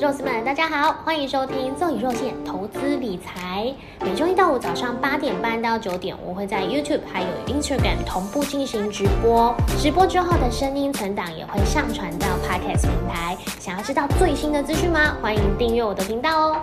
[0.00, 3.72] 肉丝们，大家好，欢迎收听赠与肉馅投资理财。
[4.00, 9.54] 每周一到五早上八点半到九点，我会在 YouTube 还有 Instagram 同步进行直播。
[9.78, 13.36] 直播之后的声音存档也会上传到 Podcast 平台。
[13.60, 15.16] 想要知道最新的资讯吗？
[15.22, 16.60] 欢迎订阅我的频道哦。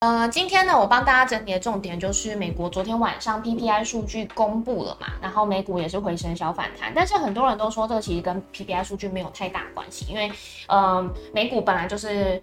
[0.00, 10.30] 呃，今天呢，我帮大家整理的重点就是美国昨天晚上 PPI 数据公布了嘛，然后美股也是回升小反弹，但是很多人都说这个其实跟 PPI 数据没有太大关系，因为
[10.68, 11.04] 呃，
[11.34, 12.40] 美股本来就是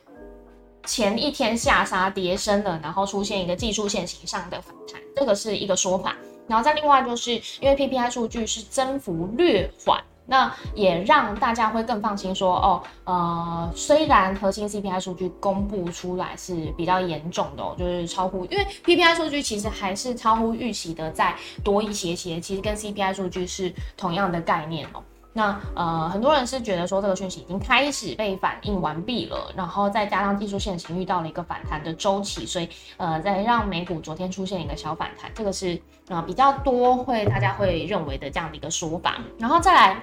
[0.84, 6.14] 前一天下杀跌升了，然后出现一个技术线型上的反弹，这个是一个说法，
[6.50, 7.32] 然后再另外就是
[7.62, 10.04] 因为 PPI 数据是增幅略缓。
[10.28, 25.04] 那也让大家会更放心，说哦，呃，虽然核心 CPI 数据公布出来是比较严重的哦，就是超乎，因为 PPI 数据其实还是超乎预期的再多一些些，其实跟 CPI 数据是同样的概念哦。
[25.38, 40.02] 那呃，很多人是觉得说这个讯息已经开始被反应完毕了，然后再加上技术线型遇到了一个反弹的周期，所以呃，再让美股昨天出现一个小反弹，这个是呃比较多会大家会认为的这样的一个说法，然后再来。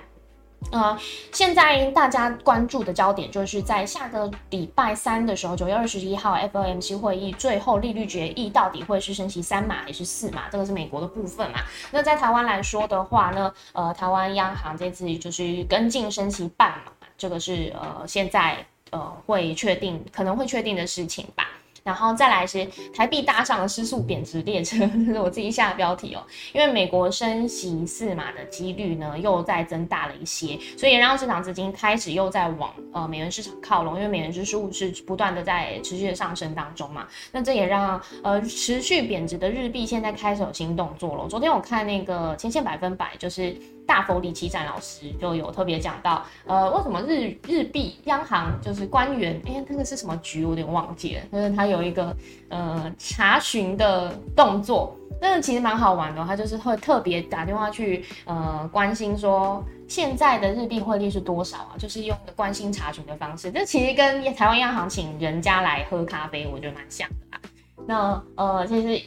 [0.70, 0.98] 呃，
[1.32, 10.48] 现在大家关注的焦点就是在下个礼拜三的时候，九月二十一号 FOMC 会议最后利率决议到底会是升息三码还是四码？
[10.50, 11.58] 这个是美国的部分嘛？
[11.90, 21.48] 那在台湾来说的话呢，呃，台湾央行这次就是跟进升息半码，这个是呃现在呃会确定可能会确定的事情吧。
[21.84, 26.22] 然后再来是台币搭上了失速贬值列车， 这是我自己下的标题哦。
[26.52, 37.06] 因为美国升息四码的几率呢又在增大了一些，所以让市场资金开始又在往呃美元市场靠拢，因为美元指数是不断的在持续的上升当中嘛。
[37.32, 41.28] 那这也让呃持续贬值的日币现在开始有新动作了。
[41.28, 43.56] 昨天我看那个前线百分百就是。
[43.86, 52.16] 大佛李奇展老师就有特别讲到，呃，为什么日日币央行就是官员，哎，那个是什么局，我有点忘记了，就是他有一个
[52.48, 67.40] 呃查询的动作，那个其实蛮好玩的，他就是会特别打电话去呃关心说现在的日币汇率是多少啊，就是用关心查询的方式，这其实跟台湾央行请人家来喝咖啡，我觉得蛮像的啦。
[67.86, 69.04] 那呃，其实。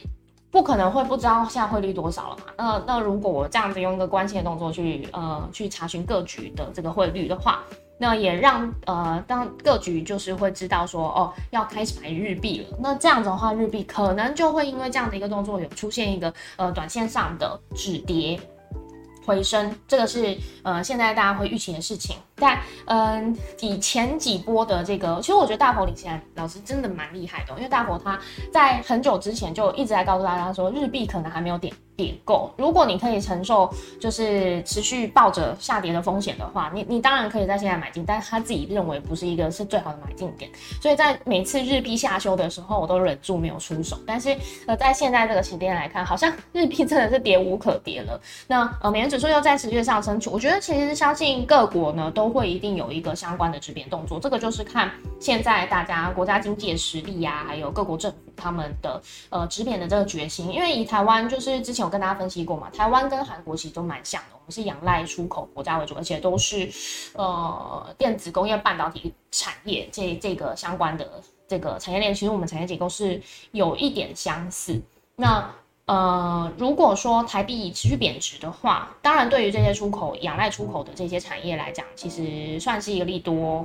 [0.56, 2.44] 不可能会不知道现在汇率多少了嘛？
[2.56, 7.62] 那那如果我这样子用一个关键的动作去呃去查询各局的这个汇率的话，
[7.98, 12.78] 那也让呃当各局就是会知道说哦要开始买日币了。
[12.80, 18.40] 那这样子的话，日币可能就会因为这样的一个动作有出现一个呃短线上的止跌。
[19.26, 22.16] 回升，这个是呃现在大家会预期的事情。
[22.36, 28.18] 但嗯，以前几波的这个，其实我觉得大佛领先老师真的蛮厉害的，因为大佛他
[28.52, 31.72] 在很久之前就一直在告诉大家说，日币可能还没有点。
[31.96, 43.96] 点够，如果你可以承受，就是持续抱着下跌的风险的话，你你当然可以在现在买进，但他自己认为不是一个是最好的买进点，所以在每次日币下修的时候，我都忍住没有出手。
[44.06, 44.36] 但是
[44.66, 48.20] 呃，在现在这个起点来看，好像日币真的是跌无可跌了。
[48.46, 59.00] 那呃，美元指数又在持续上升，我觉得其实相信各国呢都都会一定有一个相关的止贬动作，这个就是看现在大家国家经济的实力呀，还有各国政府他们的
[59.30, 60.52] 呃止贬的这个决心。
[60.52, 61.86] 因为以台湾就是之前。
[61.86, 66.68] 我跟大家分析过嘛，台湾跟韩国其实都蛮像的，我们是仰赖出口国家为主，而且都是
[67.14, 73.22] 呃电子工业、半导体产业这这个相关的这个产业链，其实我们产业结构是
[73.52, 74.82] 有一点相似。
[75.14, 75.48] 那
[75.86, 83.64] 呃，如果说台币持续贬值的话，当然对于这些出口仰赖出口的这些产业来讲，其实算是一个利多。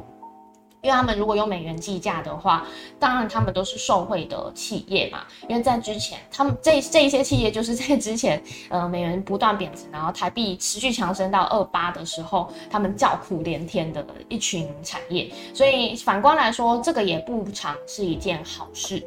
[0.83, 2.65] 因为他们如果用美元计价的话，
[2.99, 5.19] 当然他们都是受惠的企业嘛。
[5.47, 15.31] 因为在之前，他们这这一些企业就是在之前，呃，美元不断贬值，然后台币持续强升到二八的时候，他们叫苦连天的一群产业。
[15.53, 19.03] 所以反观来说，这个也不常是一件好事，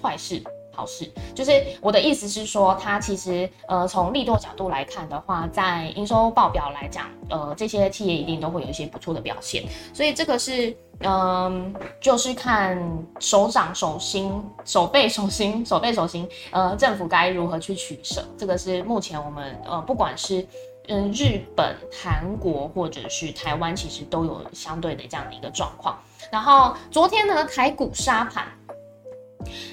[0.00, 0.40] 坏事。
[0.82, 9.62] 好事就是我的意思是说，它其实呃从利多角度来看的话，在营收报表来讲，呃这些企业一定都会有一些不错的表现，
[9.94, 12.76] 所以这个是嗯就是看
[13.20, 20.44] 手掌手心手背手心手背手心，呃政府该如何去取舍，这个是目前我们呃不管是
[20.88, 25.96] 嗯日本、韩国或者是台湾，其实都有相对的这样的一个状况。
[26.32, 28.48] 然后昨天呢台股沙盘。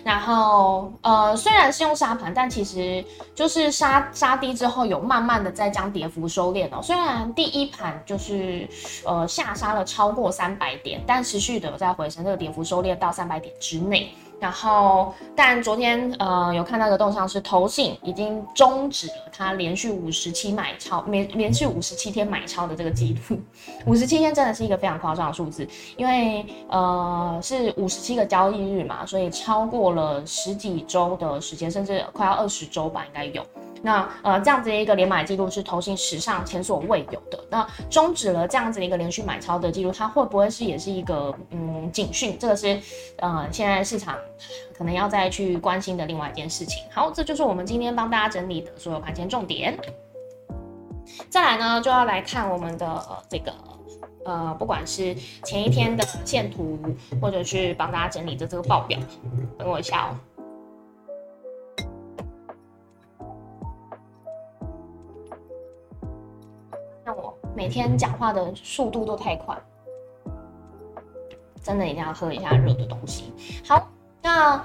[0.03, 3.03] 然后，呃，虽然是用沙盘，但其实
[3.35, 6.81] 就是沙沙低之后，有慢慢的在将跌幅收敛哦。
[6.81, 8.67] 虽然第一盘就是
[9.05, 14.11] 呃下杀了超过三百点，但持续的在回升，这个跌幅收敛到三百点之内。
[14.39, 23.37] 然后，但昨天呃有看到一个动向是，投信已经终止了它连续五十七买超，连连续五十七天买超的这个记录。
[23.85, 33.45] 五十七天真的是一个非常夸张的数字，因为呃是五十七个交易日嘛，所以超过了十几周的时间，甚至快要二十周吧，应该有。
[33.81, 37.39] 那呃，这样子的一个连买记录是投信史上前所未有的。
[37.49, 42.37] 那终止了这样子的一个连续买超的记录，它会不会是也是一个嗯警讯？
[42.39, 42.79] 这个是
[43.17, 44.17] 呃现在市场
[44.77, 46.83] 可能要再去关心的另外一件事情。
[46.91, 49.77] 好，这就是我们今天帮大家整理的所有盘前重点。
[51.29, 53.53] 再来呢，就要来看我们的这个
[54.25, 56.77] 呃，不管是前一天的线图，
[57.21, 58.99] 或者是帮大家整理的这个报表。
[59.57, 60.17] 等我一下哦。
[67.69, 69.55] 天讲话的速度都太快，
[71.61, 73.33] 真的一定要喝一下热的东西。
[73.67, 73.87] 好，
[74.21, 74.63] 那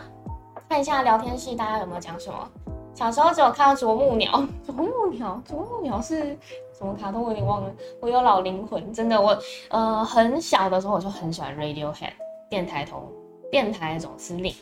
[0.68, 2.50] 看一下聊天室，大家有没有讲什么？
[2.94, 4.30] 小时候只有看到啄木鸟，
[4.64, 6.38] 啄木鸟，啄木鸟是
[6.72, 7.22] 什么卡通？
[7.22, 7.70] 我有点忘了。
[8.00, 9.36] 我有老灵魂，真的，我
[9.68, 12.12] 呃很小的时候我就很喜欢 Radiohead
[12.48, 13.12] 电台头
[13.50, 14.54] 电台总司令。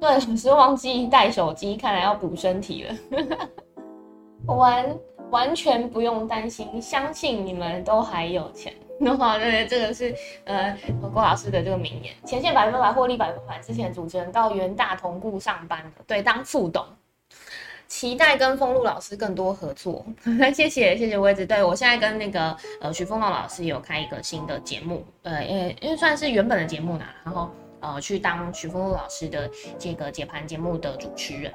[0.00, 2.94] 对，有时忘记带手机，看来要补身体了。
[4.54, 4.96] 玩。
[5.30, 8.72] 完全不用担心，相信你们都还有钱。
[9.02, 10.76] 那话，对，这个是呃
[11.12, 13.58] 郭老师的这个名言：前线百分百获利百分百。
[13.60, 16.84] 之前主持人到元大同步上班的，对，当副董，
[17.88, 20.04] 期待跟丰禄老师更多合作。
[20.54, 21.46] 谢谢谢谢位置。
[21.46, 27.50] 对我现在跟那个呃徐丰禄老师有开一个新的节目，呃，因为因为算是原本的节目啦，然后
[27.80, 31.50] 呃去当徐丰禄老师的这个解盘节目的主持人。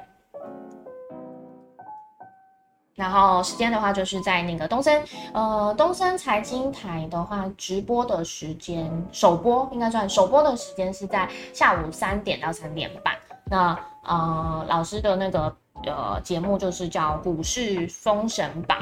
[2.96, 5.04] 然后时间的话，就是在那个东森，
[5.34, 13.14] 呃，东森财经台的话，直播的时间首播应该算首播的时间是在下午三点到三点半。
[13.50, 15.54] 那呃，老师的那个
[15.84, 18.78] 呃节目就是叫股市封神榜，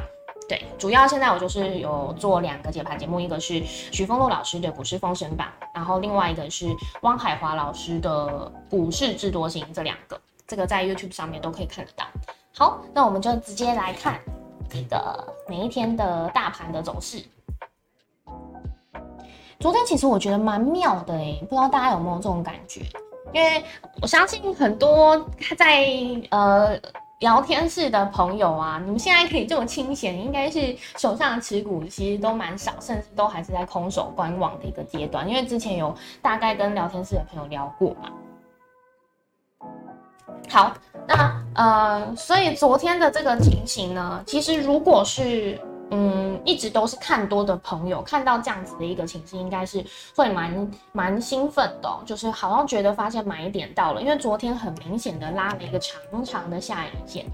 [0.48, 6.68] 对，主要现在我就是有做两个解盘节目，一个是徐峰路老师的股市封神榜，然后另外一个是
[7.02, 12.06] 汪海华老师的股市智多星，这两个这个在 YouTube 上面都可以看得到。
[12.56, 14.20] 好，那我们就直接来看
[14.70, 17.20] 这个每一天的大盘的走势。
[19.58, 22.82] 昨天其实我觉得蛮妙的诶，不知道大家有没有这种感觉？
[23.32, 23.64] 因为
[24.00, 25.18] 我相信很多
[25.58, 25.84] 在
[26.30, 26.78] 呃
[27.18, 35.28] 聊天室的朋友啊，你们现在可以这么清闲，应该是手上的持股其实都蛮少，甚至都还是在空手观望的一个阶段。
[35.28, 35.92] 因为之前有
[36.22, 38.12] 大概跟聊天室的朋友聊过嘛。
[40.48, 40.72] 好。
[41.06, 45.58] 那呃，所以昨天的这个情形呢，其实如果是
[45.90, 49.84] 嗯一直都是看多的朋友，看到这样子的一个情形，应该是
[50.16, 57.24] 会蛮蛮兴奋的，就是好像觉得发现买点到了，因为昨天很明显的拉了一个长长的下影线。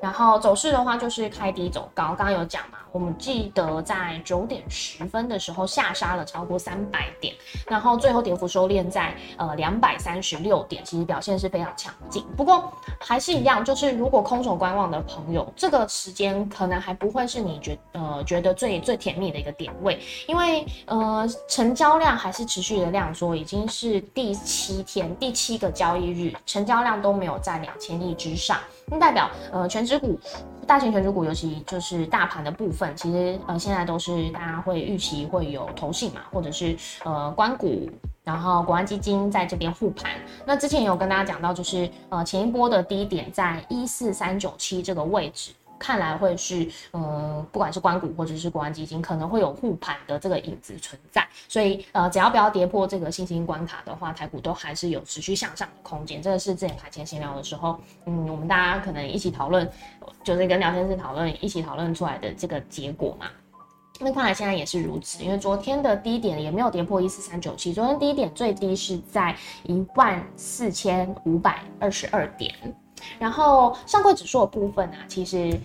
[0.00, 2.14] 然后走势的话，就是开低走高。
[2.14, 7.34] 刚刚有讲嘛，我们记得在九点十分的时候下杀了超过三百点，
[7.66, 12.24] 然后最后跌幅收敛在呃两百三十六点，其实表现是非常强劲。
[12.34, 28.58] 不过还是一样，就是如果空手观望的朋友，这个时间可能还不会是你觉呃觉得最最甜蜜的一个点位，因为呃成交量还是持续的量缩，已经是第七天第七个交易日，成交量都没有在两千亿之上。
[28.90, 30.18] 那代表，呃，全指股、
[30.66, 37.88] 大型全指股，尤其就是大盘的部分，其实呃现在都是大家会预期会有投信嘛，或者是呃关股，
[38.24, 40.10] 然后国安基金在这边护盘。
[40.44, 45.52] 那之前有跟大家讲到，就是呃前一波的低点在一四三九七这个位置。
[45.80, 51.26] 看来会是，呃，不管是关谷或者是国安基金，可能会有护盘的这个影子存在。
[51.48, 56.20] 所以，呃，只要不要跌破这个信心关卡的话，台股都还是有持续向上的空间。
[56.20, 59.66] 这个是之前台前闲聊的时候，嗯，我们大家可能一起讨论，
[60.22, 63.26] 就是跟聊天室讨论，一起讨论出来的这个结果嘛。
[64.02, 72.54] 那看来现在也是如此，因为昨天的低点也没有跌破一四三九七，昨天低点最低是在一万四千五百二十二点。
[73.18, 75.60] 然后上柜指数的部分啊，其实，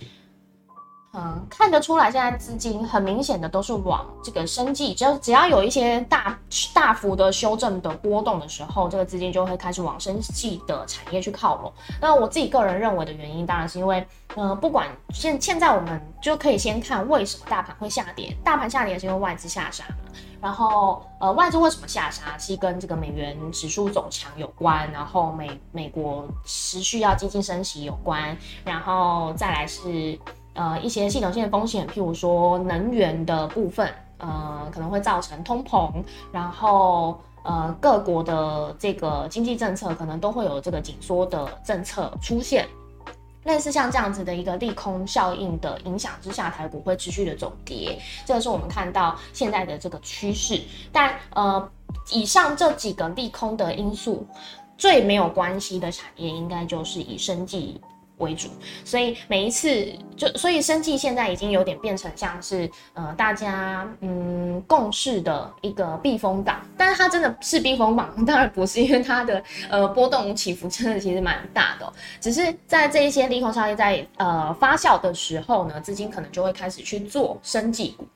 [1.12, 6.38] 嗯，看得出来，现在资金很明显的都是往这个生计，只要只要有一些大
[6.74, 11.72] 大幅的修正的波动的时候，这个资金就会开始往生计的产业去靠拢。
[12.00, 19.84] 那我自己个人认为的原因，当然是因为，嗯，不管现现在我们就可以先看为什么大盘会下跌，大盘下跌是因为外资下杀。
[20.46, 22.38] 然后，呃，外资为什么下杀？
[22.38, 30.16] 是跟这个美元指数走强有关，然后美美国持续要激进升息有关，然后再来是
[30.54, 35.90] 呃一些系统性的风险，譬如说能源的部分，呃可能会造成通膨，
[36.30, 42.68] 然后呃各国的这个经济政策可能都会有这个紧缩的政策出现。
[43.46, 50.60] 类似像这样子的一个利空效应的影响之下，台股会持续的走跌，这个是我们看到现在的这个趋势。
[50.92, 51.70] 但呃，
[52.12, 54.26] 以上这几个利空的因素，
[54.76, 57.80] 最没有关系的产业，应该就是以生计。
[58.18, 58.48] 为主，
[58.84, 78.06] 所以每一次就所以生计现在已经有点变成像是呃大家嗯共识的一个避风港，但是它真的是避风港，当然不是，因为它的呃波动起伏真的其实蛮大的，只是在这一些利空消息在呃发酵的时候呢，资金可能就会开始去做生计股。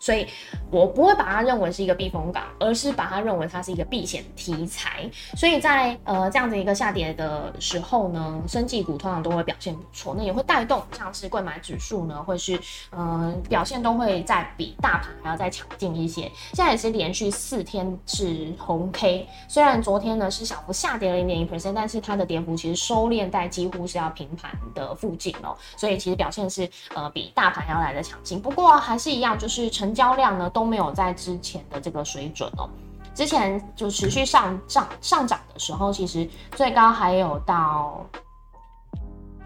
[0.00, 0.26] 所以，
[0.70, 5.08] 我不会把它认为是一个避风港，而是把它认为它是一个避险题材。
[5.36, 12.58] 所以在呃这样子一个下跌的时候呢，生技股通常都会表现不错，那也会带动像是贵买指数呢，会是
[12.90, 16.22] 呃表现都会在比大盘还要再强劲一些。
[16.54, 28.40] 现在也是连续四天是红 K，虽然昨天呢是小幅下跌了零点一 percent，但是它的跌幅其实收敛在几乎是要平盘的附近哦，所以其实表现是呃比大盘要来的强劲。
[28.40, 32.70] 不过还是一样，就是成成交量呢都没有在之前的这个水准哦，
[33.12, 38.06] 之前就持续上涨上涨的时候，其实最高还有到，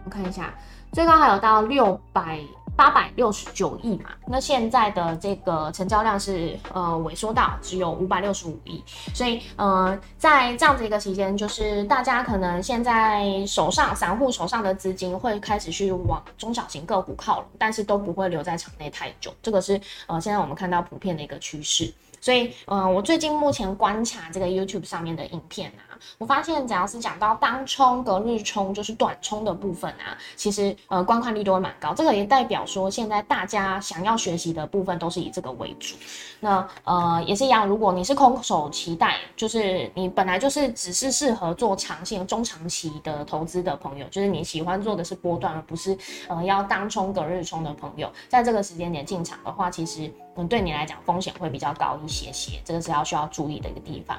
[0.05, 0.53] 我看一下，
[0.93, 2.39] 最高还有到六百。
[2.77, 8.83] 八百六十九亿嘛，那现在的这个成交量是呃萎缩到只有五百六十五亿，
[9.15, 21.93] 所以呃在这样子一个期间，就是大家可能现在手上散户手上的资金会开始去往中小型个股靠拢，但是都不会留在场内太久，这个是呃现在我们看到普遍的一个趋势。
[22.21, 31.95] 所以，嗯，我最近目前观察这个 YouTube 上面的影片啊，我发现只要是讲到当冲、隔日冲，就是短冲的部分啊，其实呃观看率都会蛮高。
[31.95, 35.95] 这个也代表说，现在大家想要学习的部分都是以这个为主。
[36.41, 45.97] 那呃也是一样，如果你是空手期待，就是你本来就是只是适合做长线、中长期的投资的朋友，就是你喜欢做的是波段，而不是
[46.29, 50.13] 呃要当冲、隔日冲的朋友，在这个时间点进场的话，其实。
[50.37, 54.19] 嗯，对你来讲风险会比较高一些些，这个是要需要注意的一个地方。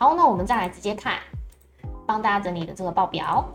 [0.00, 1.18] 好，那我们再来直接看，
[2.06, 3.46] 帮大家整理的这个报表。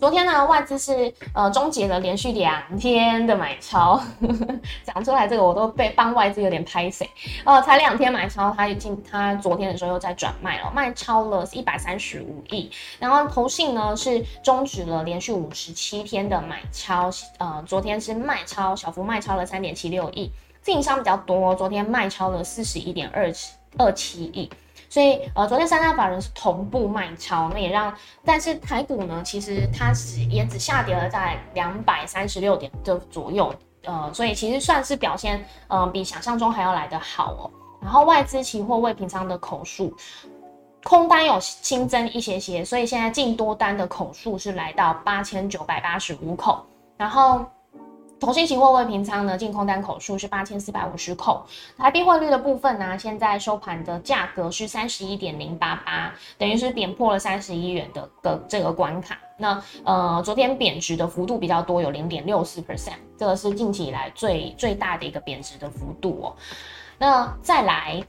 [0.00, 4.00] 昨天呢，外资是呃终结了连续两天的买超，
[4.82, 7.04] 讲出来这个我都被帮外资有点拍死。
[7.44, 12.68] 呃，才两天买超，他已经他昨天的时候又在转卖了，卖超了一百三十五亿。
[12.98, 24.50] 然后投信呢是终止了连续五十七天的买超，呃，昨天是卖超小幅卖超了三点七六亿，自营商比较多，昨天卖超了四十一点二七二七亿。
[24.90, 27.94] 所以，呃，昨天三大法人是同步卖超，那也让，
[28.24, 33.54] 但是台股呢，其实它是也只下跌了在两百三十六点的左右，
[33.84, 37.50] 呃，所以其实算是表现，嗯，比想象中还要来得好哦。
[37.80, 39.94] 然后外资期货未平仓的口数，
[40.82, 46.66] 空单有新增一些些，所以现在净多单的口数是来到八千九百八十五口，
[46.96, 47.46] 然后。
[48.20, 51.44] 同性期货未平仓呢，净空单口数是八千四百五十口。
[51.78, 59.18] 台币汇率的部分呢，现在收盘的价格是三十一点零八八，等于是贬破了三十一元的个这个关卡。
[59.38, 66.36] 那呃，昨天贬值的幅度比较多，有零点六四 percent，这个是近期以来最最大的一个贬值的幅度哦。
[66.98, 68.04] 那再来。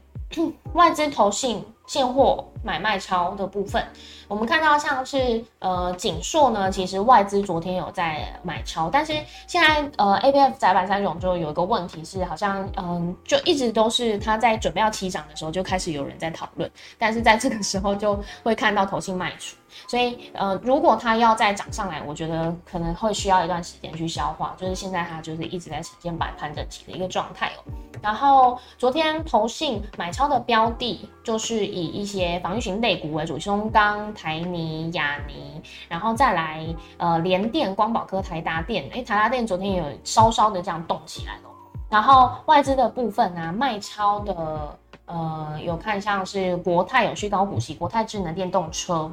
[0.74, 3.84] 外资投信现货买卖超的部分，
[4.28, 9.12] 我们看到像是呃锦硕呢，其实外资昨天有在买超，但是
[9.46, 19.56] 现在呃 A B F 窄板三种就有一个问题是，好像嗯就一直都是他在准备要起涨的时候就开始有人在讨论，但是在这个时候就会看到投信卖出。
[19.86, 24.54] 所以，呃，如果它要再涨上来，我觉得可能会需要一段时间去消化。
[24.58, 27.72] 就是现在它就是一直在呈现摆盘整齐的一个状态哦。
[28.00, 38.88] 然后昨天投信买超的标的，就是以一些防御型类股为主，松钢、台泥、亚泥，然后再来呃联电、光宝科、台达电。
[38.92, 41.50] 哎，台达电昨天有稍稍的这样动起来了。
[41.88, 49.10] 然后外资的部分呢，卖超的呃有看像是国泰有续高股息，国泰智能电动车。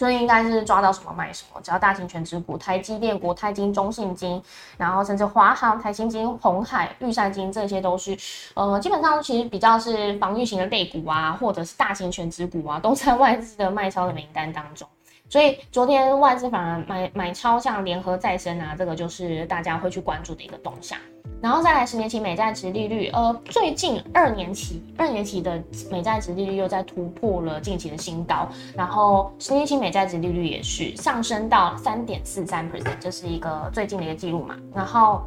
[0.00, 4.42] 所以应该是抓到什么卖什么，只要大型全值股，台积电、国泰金、中信金，
[4.78, 8.16] 然后甚至华航、台新金、红海、玉山金，这些都是，
[8.54, 14.88] 呃，基本上其实比较是防御型的类股啊，或者是大型全值股啊，都在外资的卖超的名单当中。
[15.28, 20.98] 所以昨天外资反而买买超，像联合再生啊，这个就是大家会去关注的一个动向。
[21.40, 34.54] 然后再来十年期美债值利率，呃，最近二年期二年期的美债值利率又在突破了近期的新高，然后十年期美债值利率也是上升到三点四三 percent，这是一个最近的一个记录嘛。
[34.74, 35.22] 然后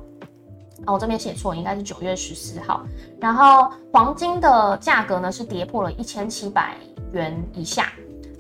[0.86, 2.86] 哦，我这边写错，应该是九月十四号。
[3.20, 6.76] 然后黄金的价格呢是跌破了一千七百
[7.12, 7.92] 元以下。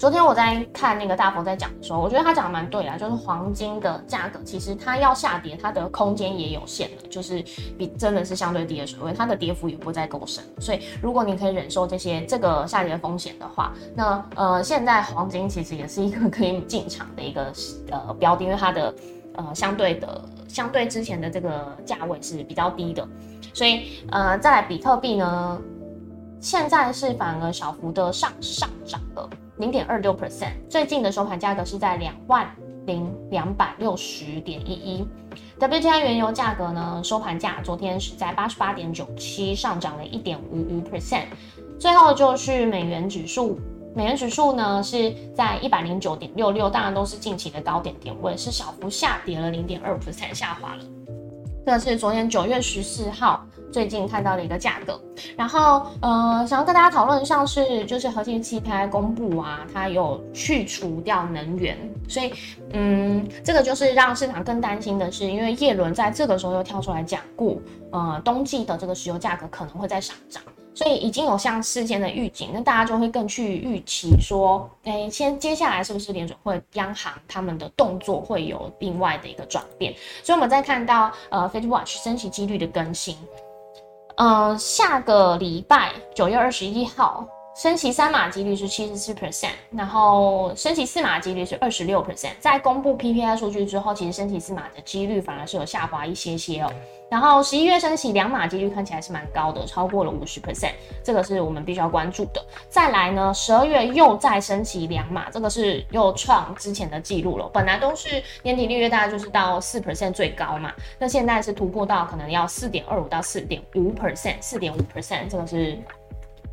[0.03, 7.41] 昨天我在看那个大佛在讲的时候，我觉得他讲的蛮对啊，就是黄金的价格其实它要下跌，它的空间也有限的，就是
[7.77, 10.43] 比真的是相对低的水位，它的跌幅也不再够深。
[10.59, 17.53] 所以如果你可以忍受这些这个下跌风险的话，那呃现在黄金其实也是一个可以进场的一个
[17.89, 18.93] 呃标的，因为它的
[19.35, 23.07] 呃相对的相对之前的这个价位是比较低的，
[23.53, 25.57] 所以呃再来比特币呢，
[26.41, 29.29] 现在是反而小幅的上上涨了。
[29.57, 32.49] 零点二六 percent，最近的收盘价格是在两万
[32.87, 35.07] 零两百六十点一一。
[35.59, 41.25] WTI 原油价格呢，收盘价昨天是在八十八点九七，上涨了一点五五 percent。
[41.79, 43.59] 最后就是美元指数，
[43.95, 50.83] 美元指数呢是在一百零九点六六，当然都是近期的高点点位，是小幅下跌了零点二 percent，下滑了。
[51.65, 53.45] 这是昨天九月十四号。
[53.73, 55.01] 最近看到的一个价格，
[55.35, 61.75] 然后呃，想要跟大家讨论，一下是就是核心期刊公布啊，它有去除掉能源，
[62.07, 62.31] 所以
[62.73, 67.57] 嗯，这个就是让市场更担心的是，因为叶伦在这个时候又跳出来讲过，
[67.91, 70.43] 呃，冬季的这个石油价格可能会再上涨，
[70.75, 83.17] 所以已经有像事先的预警，那大家就会更去预期说，哎，先接下来是不是联准会央行他们的动作会有另外的一个转变，所以我们在看到呃 Fed Watch 升息几率的更新。
[84.15, 92.31] 嗯，下个礼拜九月二十一号升息三码几率是七十四 percent，然后升息四码几率是二十六 percent。
[92.39, 96.73] 在公布 PPI 数据之后，其实升息四码的几率反而是有下滑一些些哦。
[97.11, 100.71] 然后十一月升息两码几率看起来是蛮高的，超过了五十 percent，
[101.03, 102.43] 这个是我们必须要关注的。
[102.69, 107.47] 再来呢，十二月又再升息两码，这个是又创之前的记录了。
[107.53, 115.77] 本来都是年底利率大概就是到四 percent 最高嘛，那现在是突破到可能要四点二五到四点五 percent，四点五 percent，这个是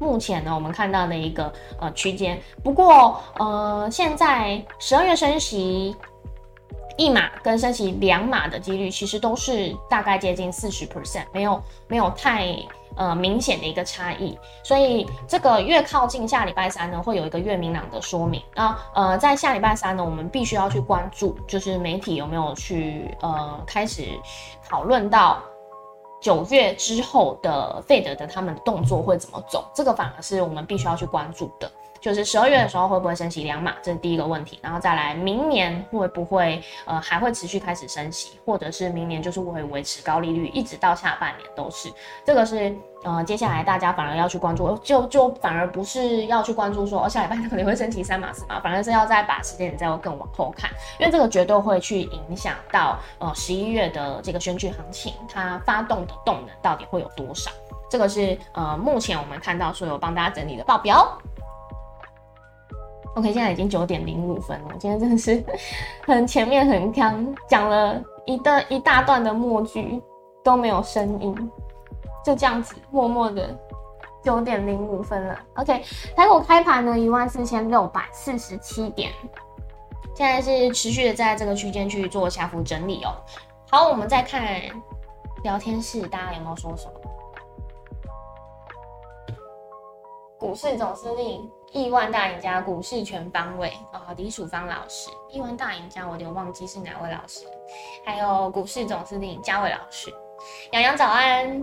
[0.01, 2.37] 目前呢我们看到的一个呃区间。
[2.65, 5.95] 不过呃，现在十二月升息。
[6.97, 12.55] 一码跟升息两码的几率其实都是大概接近四十 percent，没有没有太
[12.95, 18.43] 呃明显的一个差异，所以这个越靠近下礼拜三呢，会有一个越明朗的说明。
[18.55, 24.09] 那呃在下礼拜三呢，我们必须要去关注，就是媒体有没有去呃开始
[24.69, 25.41] 讨论到
[26.21, 31.71] 九月之后的费德的他们的动作会怎么走，这个反而是我们必须要去关注的。
[32.01, 41.93] 就是十二月的时候会不会升息两码，这是第一个问题，然后再来明年会不会呃还会持续开始升息，或者是明年就是会维持高利率，一直到下半年都是，
[42.25, 57.51] 这个是呃接下来大家反而要去关注，就就反而不是要去关注说哦下礼拜可能会升息三码四码，反而是要再把时间点再更往后看，因为这个绝对会去影响到呃十一月的这个选举行情，它发动的动能到底会有多少，
[57.91, 61.19] 这个是呃目前我们看到所有帮大家整理的报表。
[63.17, 64.69] OK，现在已经九点零五分了。
[64.79, 65.45] 今天真的是
[66.07, 70.01] 很前面很刚讲了一段一大段的默剧
[70.45, 71.51] 都没有声音，
[72.25, 73.59] 就这样子默默的
[74.23, 75.37] 九点零五分了。
[75.57, 75.83] OK，
[76.15, 79.11] 台股开盘呢一万四千六百四十七点，
[80.15, 83.11] 现在是持续的在这个区间去做下幅整理哦。
[83.71, 84.63] 好，我们再看
[85.43, 86.93] 聊天室，大家有没有说什么？
[90.39, 91.51] 股市总司令。
[91.73, 94.13] 亿万大赢家，股市全方位啊！
[94.17, 97.47] 李楚芳老师，亿万大赢家，我有点忘记是哪位老师。
[98.05, 100.13] 还有股市总司令嘉伟老师，
[100.73, 101.61] 洋洋早安。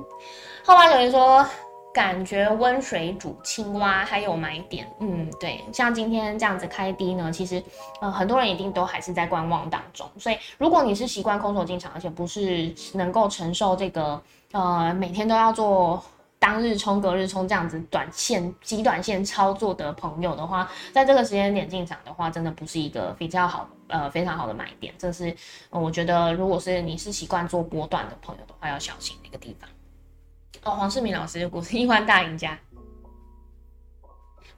[0.66, 1.46] 后八有人说，
[1.94, 4.90] 感觉温水煮青蛙还有买点。
[5.02, 7.62] 嗯，对，像今天这样子开低呢，其实
[8.00, 10.10] 呃很多人一定都还是在观望当中。
[10.18, 14.22] 所以如果你是习惯空手进场，而且不是能够承受这个
[14.54, 16.02] 呃每天都要做。
[16.40, 24.94] 当日冲、隔日冲这样子短线、极短线操作的朋友的话，在这个时间点进场的话，真的不是一个比较好、呃非常好的买点。
[24.98, 25.36] 这是
[25.70, 29.70] 我觉得，如果是你是习惯做波段的朋友的话，要小心的一个地方。
[30.64, 32.58] 哦，黄世明老师，股市亿万大赢家。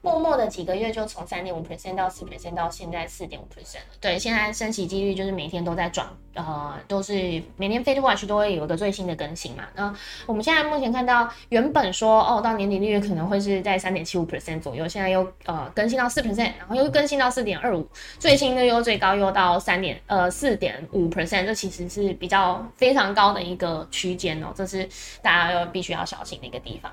[0.02, 3.96] 默默的几个月就从三点五 percent 到四 percent 到现在四点五 percent 了。
[4.00, 7.12] 对，现在升息几率就是每天都在转，呃，都是
[7.56, 9.64] 每年 Fed Watch 都会有一个最新的更新嘛。
[9.74, 17.86] 那我们现在目前看到，原本说哦，到年底利率可能会是在三点七五 percent 左右，现在又呃更新到四 percent，然后又更新到四点二五，
[18.18, 24.88] 最新的又最高又到三点呃四点五 percent，这其实是比较非常高的一个区间哦，这是
[25.20, 26.90] 大家要必须要小心的一个地方。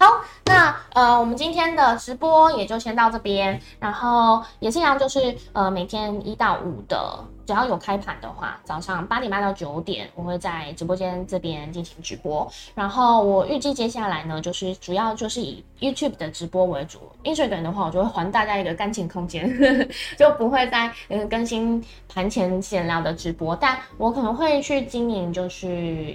[0.00, 12.50] 好，那呃，我们今天的直播也就先到这边，然后也是一样，就是呃，每天一到五的只要有开盘的话，早上八点半到九点，我会在直播间这边进行直播。
[12.74, 19.50] 然后我预计接下来呢，就是主要就是以 YouTube 的直播为主，Instagram 的话，我就会还大家一个干净空间，
[20.16, 23.56] 就不会再嗯更新盘前闲聊的直播。
[23.56, 25.68] 但我可能会去经营，就是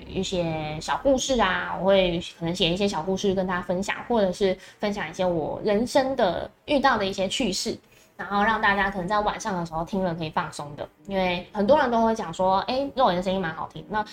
[0.07, 7.77] 一些小故事啊，我会可能写一些小故事跟大家分享，或者是分享一些我人生的遇到的一些趣事。
[8.17, 13.85] 然后让大家可能在晚上的时候听了可以放松的，因为很多人都会讲说，哎，肉眼的声音蛮好听。
[13.89, 14.03] 那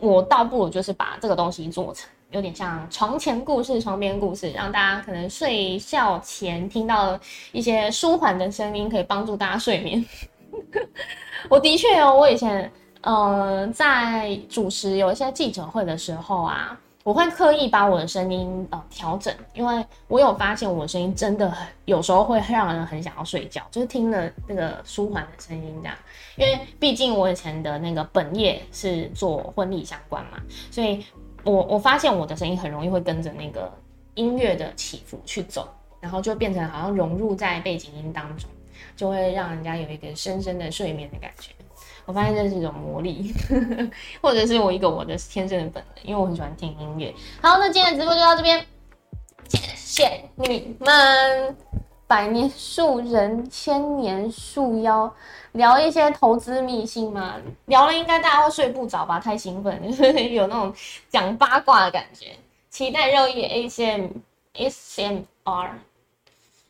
[0.00, 7.18] 我倒不如就是把这个东西做成有点像床前故事、床边故事，让大家可能睡觉前听到
[7.52, 10.04] 一些舒缓的声音，可以帮助大家睡眠。
[11.48, 12.70] 我的确哦，我以前
[13.02, 16.76] 嗯在主持有一些记者会的时候啊。
[17.04, 25.94] 我会刻意把我的声音呃调整，因为我有发现我的声音真的很有时候会让人很想要睡觉，就是听了那个舒缓的声音这样。
[26.36, 30.38] 因为毕竟我以前的那个本业是做婚礼相关嘛，
[30.70, 31.04] 所以
[31.44, 33.70] 我我发现我的声音很容易会跟着那个
[34.14, 35.68] 音乐的起伏去走，
[36.00, 38.48] 然后就变成好像融入在背景音当中，
[38.96, 41.52] 就会让人家有一个深深的睡眠的感觉。
[42.06, 43.34] 我发现这是一种魔力，
[44.20, 47.14] 或者是我一个我的天生的本能，因为我很喜欢听音乐。
[47.40, 48.64] 好，那今天的直播就到这边，
[49.48, 51.56] 谢谢你们。
[52.06, 55.10] 百年树人，千年树妖，
[55.52, 57.36] 聊一些投资秘辛嘛？
[57.64, 59.18] 聊了应该大家会睡不着吧？
[59.18, 59.82] 太兴奋，
[60.30, 60.72] 有那种
[61.08, 62.26] 讲八卦的感觉。
[62.68, 64.08] 期待肉眼 A C M
[64.52, 65.78] S M R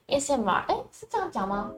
[0.06, 1.72] S M R，哎，是这样讲吗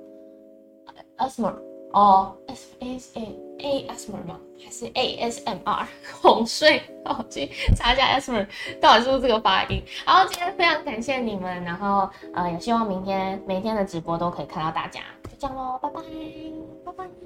[1.16, 1.56] ？S M R，
[1.98, 3.46] 哦，S S A。
[3.58, 4.38] ASMR 吗？
[4.62, 5.86] 还是 ASMR？
[6.20, 9.82] 哄睡，我去查一下 S M R，到底是不是这个发音。
[10.04, 15.00] 然后，今天非常感谢你们，然后呃，也希望明天每天的直播都可以看到大家。
[15.24, 16.02] 就这样喽，拜拜，
[16.84, 17.25] 拜拜。